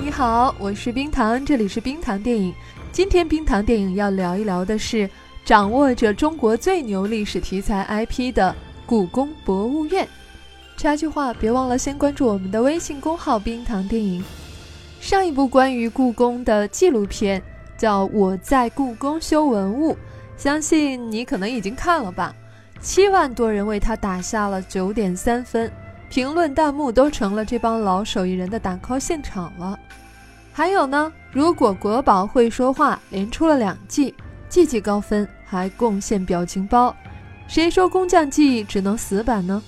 [0.00, 2.52] 你好，我是冰糖，这里是冰糖电影。
[2.90, 5.08] 今天冰糖电影要聊一聊的是
[5.44, 8.54] 掌握着中国最牛历史题材 IP 的
[8.86, 10.08] 故宫博物院。
[10.76, 14.24] 插句话，别忘了先关注我们的微信公号“冰糖电影”。
[14.98, 17.40] 上一部关于故宫的纪录片
[17.76, 19.92] 叫《我在故宫修文物》，
[20.36, 22.34] 相信你可能已经看了吧？
[22.80, 25.70] 七万多人为它打下了九点三分。
[26.12, 29.78] 评论弹幕都成了这帮老手艺人的打 call 现场了。
[30.52, 34.14] 还有呢，如果国宝会说话连出了两季，
[34.46, 36.94] 季季高分，还贡献表情包，
[37.48, 39.62] 谁说工匠技艺只能死板呢？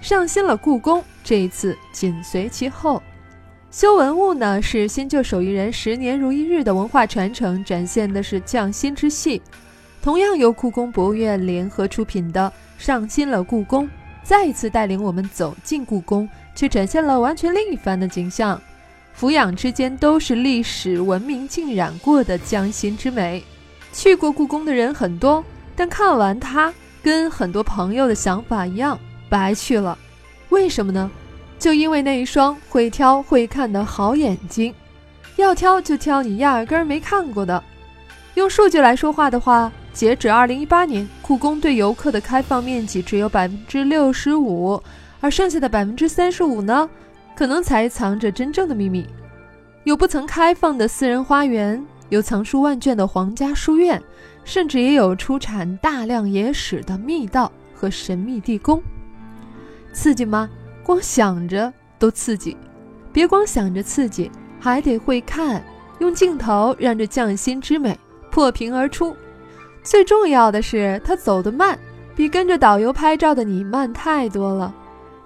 [0.00, 3.02] 上新了故宫，这一次紧随其后。
[3.72, 9.42] 修文物呢，是新旧手艺人十年如一日的文化传承，展现的是匠心之细。
[10.00, 13.84] 同样由故宫博物院联合出品的《上新了故宫》。
[14.24, 18.60] 再一次带领我们走进故宫，却展现了完全另一番的景象。
[19.12, 23.44] 俯仰之间都是历史文明浸染过的匠心之美。
[23.92, 25.44] 去过故宫的人很多，
[25.76, 29.96] 但看完它，跟很多朋友的想法一样，白去了。
[30.48, 31.10] 为什么呢？
[31.58, 34.74] 就因为那一双会挑会看的好眼睛，
[35.36, 37.62] 要挑就挑你压根儿没看过的。
[38.34, 39.70] 用数据来说话的话。
[39.94, 44.82] 截止二零一八年，故宫对游客的开放面积只有百分之六十五，
[45.20, 46.90] 而剩下的百分之三十五呢，
[47.36, 49.06] 可能才藏着真正的秘密。
[49.84, 54.02] 有不曾开放的私人花园，有藏书万卷的皇家书院，
[54.42, 58.82] 甚至也有出产大量野史的密道和神秘地宫。
[59.92, 60.50] 刺激吗？
[60.82, 62.56] 光想着都刺激。
[63.12, 64.28] 别光想着刺激，
[64.58, 65.64] 还得会看，
[66.00, 67.96] 用镜头让这匠心之美
[68.28, 69.14] 破屏而出。
[69.84, 71.78] 最重要的是，他走得慢，
[72.16, 74.74] 比跟着导游拍照的你慢太多了。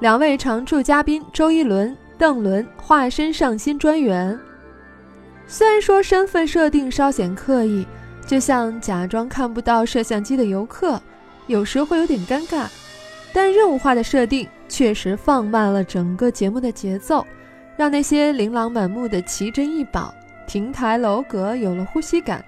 [0.00, 4.38] 两位常驻嘉宾周一伦、邓伦化身上新专员，
[5.46, 7.86] 虽然说身份设定稍显刻意，
[8.26, 11.00] 就像假装看不到摄像机的游客，
[11.46, 12.66] 有时会有点尴尬。
[13.34, 17.26] 但任务化的设定确实放慢了整个节目的节奏，
[17.76, 20.14] 让那些琳琅满目的奇珍异宝、
[20.46, 22.42] 亭台楼阁有了呼吸感。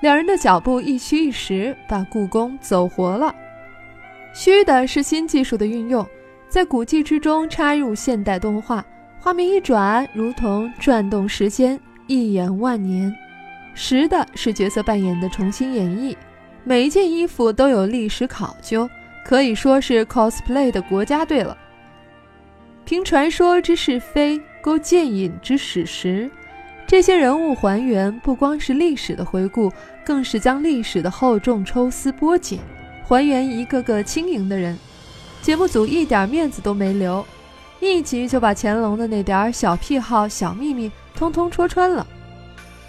[0.00, 3.34] 两人的脚步一虚一实，把故宫走活了。
[4.34, 6.06] 虚的是新技术的运用，
[6.48, 8.84] 在古迹之中插入现代动画，
[9.18, 13.12] 画面一转，如同转动时间，一眼万年。
[13.74, 16.14] 实的是角色扮演的重新演绎，
[16.64, 18.88] 每一件衣服都有历史考究，
[19.24, 21.56] 可以说是 cosplay 的国家队了。
[22.84, 26.30] 凭传说之是非，勾剑引之史实。
[26.86, 29.72] 这些人物还原不光是历史的回顾，
[30.04, 32.60] 更是将历史的厚重抽丝剥茧，
[33.04, 34.78] 还原一个个轻盈的人。
[35.42, 37.26] 节目组一点面子都没留，
[37.80, 42.06] 一集就把乾隆的那点小癖好、小秘密通通戳穿了。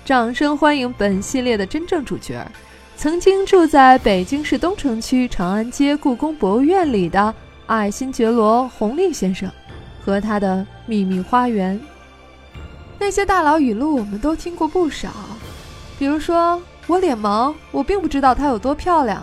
[0.05, 2.45] 掌声欢迎本系列的真正主角——
[2.95, 7.33] 曾经住在北京市东城区长安街故宫博物院里的
[7.65, 9.51] 爱新觉罗弘历先生，
[9.99, 11.79] 和他的秘密花园。
[12.99, 15.09] 那些大佬语录我们都听过不少，
[15.99, 19.19] 比如说我脸盲，我并不知道她有多漂亮；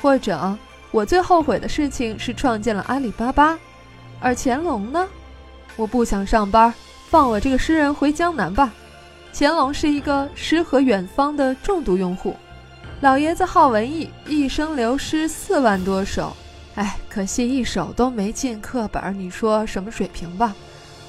[0.00, 0.56] 或者
[0.90, 3.58] 我最后悔的事情是创建了阿里巴巴。
[4.20, 5.06] 而乾隆呢？
[5.76, 6.72] 我不想上班，
[7.10, 8.72] 放我这个诗人回江南吧。
[9.34, 12.34] 乾隆是一个诗和远方的重度用户，
[13.02, 16.34] 老爷子好文艺，一生流诗四万多首，
[16.76, 20.54] 哎，可惜一首都没进课本，你说什么水平吧？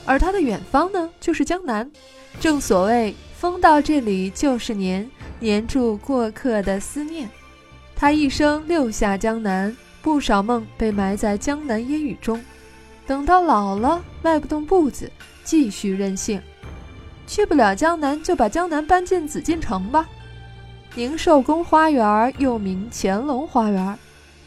[0.07, 1.87] 而他的远方呢，就是江南。
[2.39, 5.07] 正所谓“风到这里就是年，
[5.39, 7.29] 年住过客的思念”。
[7.95, 12.43] 他一生六下江南，不少梦被埋在江南烟雨中。
[13.05, 15.11] 等到老了，迈不动步子，
[15.43, 16.41] 继续任性。
[17.25, 20.07] 去不了江南，就把江南搬进紫禁城吧。
[20.95, 23.97] 宁寿宫花园又名乾隆花园，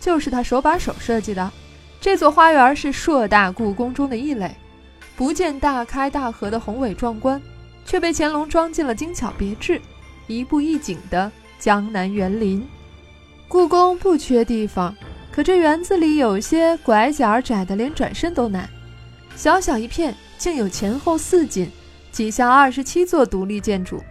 [0.01, 1.51] 就是他手把手设计的。
[2.01, 4.55] 这座花园是硕大故宫中的异类。
[5.21, 7.39] 不见大开大合的宏伟壮观，
[7.85, 9.79] 却被乾隆装进了精巧别致、
[10.27, 12.67] 一步一景的江南园林。
[13.47, 14.97] 故宫不缺地方，
[15.31, 18.67] 可这园子里有些拐角窄的连转身都难。
[19.37, 21.71] 小小一片，竟有前后四进，
[22.11, 24.03] 几下二十七座独立建筑。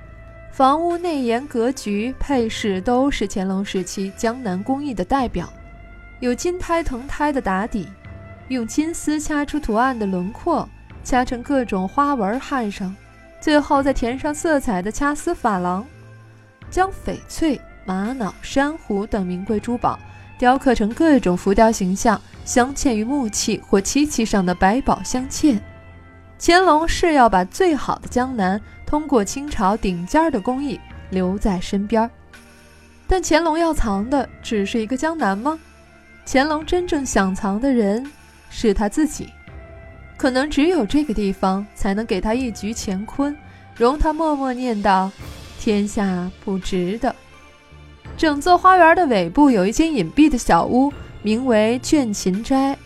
[0.52, 5.52] 房屋内檐格局配饰都是乾隆时期江南工艺的代表，
[6.20, 7.88] 有金胎藤胎的打底，
[8.50, 10.70] 用金丝掐出图案的轮廓，
[11.04, 12.96] 掐成各种花纹焊上，
[13.40, 15.86] 最后再填上色彩的掐丝珐琅，
[16.69, 20.00] 将翡翠、玛瑙、珊瑚等名贵珠宝
[20.38, 25.60] 雕刻成各种浮雕形象，镶嵌于木器或漆器上的百宝镶嵌。
[26.40, 28.60] 乾隆是要把最好的江南。
[28.86, 30.80] 通过清朝顶尖的工艺
[31.12, 32.10] 留在身边儿，
[33.07, 35.60] 但乾隆要藏的只是一个江南吗？
[36.25, 38.04] 乾隆真正想藏的人
[38.50, 39.30] 是他自己，
[40.19, 43.33] 可能只有这个地方才能给他一局乾坤，
[43.77, 45.10] 容他默默念叨
[45.57, 47.16] ：“天下不值得。”
[48.18, 52.77] 整座花园的尾部有一间隐蔽的小屋，名为倦勤斋，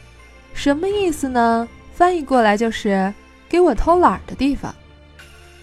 [0.53, 1.67] 什么意思呢？
[1.91, 3.11] 翻译过来就是
[3.49, 4.73] “给我偷懒的地方”。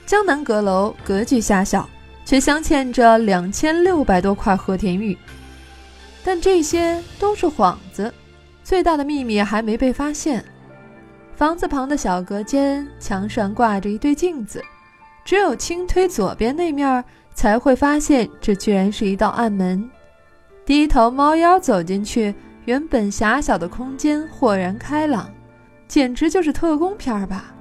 [0.05, 1.89] 江南阁楼格局狭小，
[2.25, 5.17] 却镶嵌着两千六百多块和田玉，
[6.25, 8.13] 但这些都是幌子，
[8.65, 10.45] 最大的秘密还没被发现。
[11.41, 14.63] 房子旁的小隔间墙上挂着一对镜子，
[15.25, 17.03] 只有轻推左边那面，
[17.33, 19.91] 才会发现这居然是一道暗门。
[20.67, 22.35] 低头猫腰走进去，
[22.67, 25.31] 原本狭小的空间豁然开朗，
[25.89, 27.55] 简直就是特工片吧。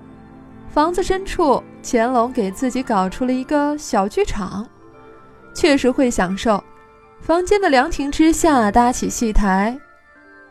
[0.68, 4.68] 房子深处，乾隆给自己搞出了一个小剧场，
[5.54, 6.62] 确实会享受。
[7.22, 9.80] 房间的凉亭之下搭起戏台，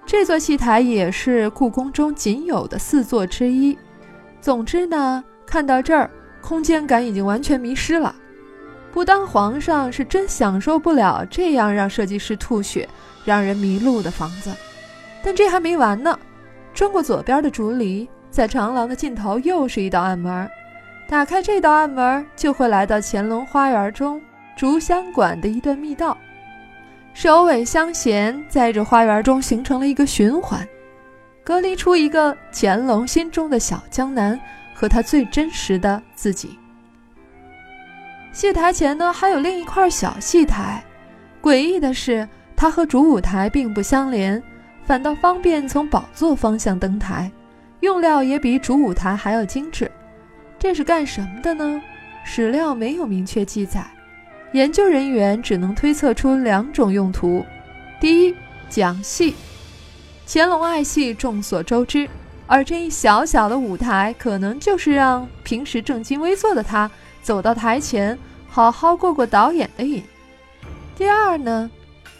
[0.08, 3.76] 这座戏台也是故宫中仅有的四座之一。
[4.40, 6.10] 总之呢，看到这儿，
[6.40, 8.16] 空间感已经完全迷失了。
[8.90, 12.88] 不当皇上是真享受不了这样让设计师吐血、
[13.26, 14.50] 让人迷路的房子。
[15.22, 16.18] 但这还没完呢，
[16.72, 18.08] 穿过左边的竹篱。
[18.30, 20.48] 在长廊的尽头，又是一道暗门。
[21.06, 24.22] 打开这道暗门，就会来到乾隆花园中
[24.56, 26.16] 竹香馆的一段密道，
[27.14, 30.66] 首尾相衔，在这花园中形成了一个循环，
[31.42, 34.38] 隔离出一个乾隆心中的小江南
[34.72, 36.56] 和他最真实的自己。
[38.32, 40.82] 戏台前呢，还有另一块小戏台。
[41.42, 44.40] 诡异的是，它和主舞台并不相连，
[44.84, 47.30] 反倒方便从宝座方向登台。
[47.80, 49.90] 用料也比主舞台还要精致，
[50.58, 51.80] 这是干什么的呢？
[52.24, 53.84] 史料没有明确记载，
[54.52, 57.44] 研究人员只能推测出两种用途：
[58.00, 58.34] 第一，
[58.70, 59.34] 讲戏。
[60.26, 62.08] 乾隆爱戏，众所周知，
[62.46, 66.90] 而这一小小的舞台，可能就是让平时正襟危坐的他
[67.22, 68.18] 走到台前，
[68.48, 70.02] 好好过过导演的瘾。
[70.96, 71.70] 第二呢，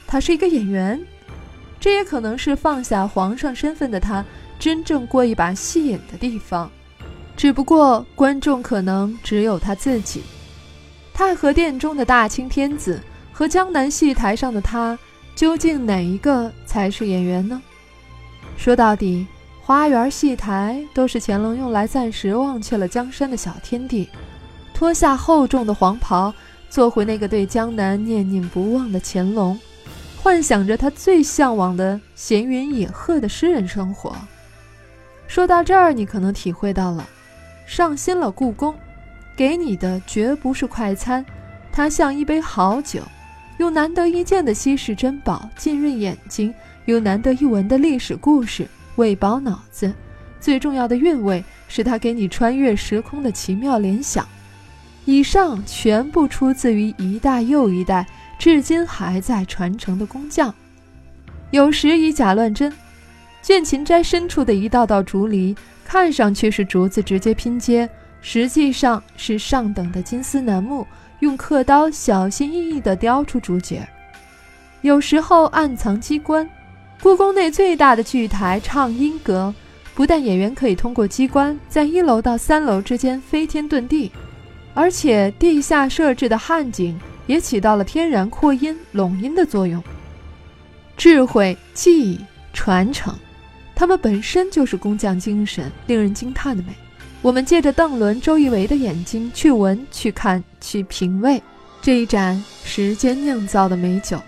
[0.06, 1.00] 他是一个演员，
[1.80, 4.24] 这也可能是放下皇上身份的他。
[4.58, 6.68] 真正过一把戏瘾的地方，
[7.36, 10.22] 只不过观众可能只有他自己。
[11.18, 14.96] 太和殿中的大清天子和江南戏台上的他，
[15.34, 17.60] 究竟哪一个才是演员呢？
[18.56, 19.26] 说到底，
[19.60, 24.08] 花园戏台都是乾隆用来暂时忘却了江山的小天地。
[24.72, 26.32] 脱下厚重的黄袍，
[26.70, 29.58] 做回那个对江南念念不忘的乾隆，
[30.22, 34.14] 幻想着他最向往的闲云野鹤的诗人生活。
[35.26, 37.04] 说到这儿，你可能体会到了，
[37.66, 38.72] 上心了故宫，
[39.38, 41.24] 给你的绝不是快餐，
[41.70, 43.02] 它像一杯好酒，
[43.58, 46.52] 用难得一见的稀世珍宝浸润眼睛，
[46.86, 48.66] 用难得一闻的历史故事
[48.96, 49.94] 喂饱脑子，
[50.40, 54.26] 最重要的韵味是它给你穿越时空的奇妙联想。
[55.04, 58.04] 以上全部出自于一代又一代
[58.40, 60.52] 至今还在传承的工匠，
[61.52, 62.72] 有时以假乱真。
[63.40, 65.54] 倦勤斋深处的一道道竹篱，
[65.84, 67.88] 看上去是竹子直接拼接，
[68.20, 70.86] 实际上是上等的金丝楠木，
[71.20, 73.88] 用刻刀小心翼翼地雕出竹节。
[74.82, 76.48] 有时候暗藏机关。
[77.00, 79.54] 故宫内最大的剧台畅音阁，
[79.94, 84.10] 不但演员可以通过机关在一楼到三楼之间飞天遁地，
[84.74, 86.98] 而且地下设置的汉井
[87.28, 89.80] 也起到了天然扩音拢音的作用。
[90.96, 92.20] 智慧、技艺、
[92.52, 93.14] 传承。
[93.76, 96.72] 他们本身就是工匠精神，令人惊叹的美。
[97.20, 101.42] 我们借着邓伦、周一围的眼睛去闻、去看、去品味
[101.80, 104.20] 这一盏时间酿造的美酒。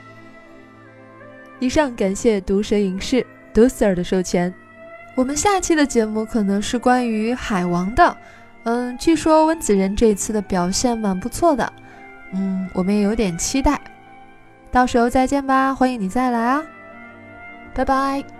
[1.61, 4.53] 以上感谢毒舌影视 d o s e r 的授权。
[5.15, 8.17] 我们下期的节目可能是关于海王的。
[8.65, 11.73] 嗯，据说温子仁这次的表现蛮不错的。
[12.33, 13.81] 嗯，我们也有点期待。
[14.71, 16.63] 到时候再见吧，欢迎你再来啊！
[17.75, 18.40] 拜拜。